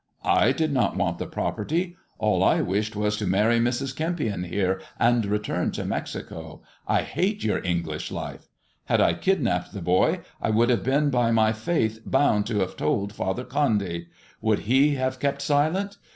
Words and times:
"I 0.25 0.51
did 0.51 0.73
not 0.73 0.97
want 0.97 1.19
the 1.19 1.27
property. 1.27 1.95
All 2.17 2.43
I 2.43 2.59
wished 2.61 2.95
was 2.95 3.17
to 3.17 3.27
marry 3.27 3.59
Mrs. 3.59 3.95
Kempion 3.95 4.45
here, 4.47 4.81
and 4.99 5.23
return 5.27 5.69
to 5.73 5.85
Mexico; 5.85 6.63
I 6.87 7.03
hate 7.03 7.43
your 7.43 7.63
English 7.63 8.09
life. 8.09 8.47
Had 8.85 8.99
I 8.99 9.13
kidnapped 9.13 9.73
the 9.73 9.81
boy, 9.83 10.21
I 10.41 10.49
would 10.49 10.71
have 10.71 10.83
been 10.83 11.11
by 11.11 11.29
my 11.29 11.51
faith 11.53 11.99
bound 12.03 12.47
to 12.47 12.61
have 12.61 12.75
told 12.77 13.13
Father 13.13 13.43
Condy. 13.43 14.07
Would 14.41 14.61
he 14.61 14.95
have 14.95 15.19
kept 15.19 15.43
silent? 15.43 15.97